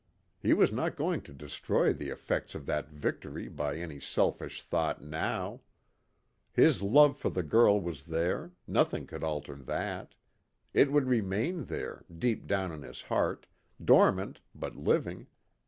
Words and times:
He 0.39 0.53
was 0.53 0.71
not 0.71 0.95
going 0.95 1.21
to 1.21 1.31
destroy 1.31 1.93
the 1.93 2.09
effects 2.09 2.55
of 2.55 2.65
that 2.65 2.89
victory 2.89 3.47
by 3.47 3.77
any 3.77 3.99
selfish 3.99 4.63
thought 4.63 5.03
now. 5.03 5.61
His 6.51 6.81
love 6.81 7.19
for 7.19 7.29
the 7.29 7.43
girl 7.43 7.79
was 7.79 8.07
there, 8.07 8.51
nothing 8.65 9.05
could 9.05 9.23
alter 9.23 9.53
that. 9.53 10.15
It 10.73 10.91
would 10.91 11.05
remain 11.05 11.65
there, 11.65 12.03
deep 12.11 12.47
down 12.47 12.71
in 12.71 12.81
his 12.81 13.03
heart, 13.03 13.45
dormant 13.79 14.39
but 14.55 14.75
living. 14.75 15.27